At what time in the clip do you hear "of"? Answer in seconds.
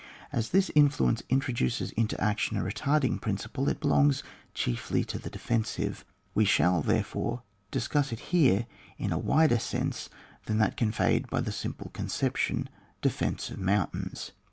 13.51-13.59